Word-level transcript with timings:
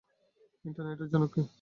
ইন্টারনেটের 0.65 1.07
জনক 1.13 1.29
কে? 1.33 1.41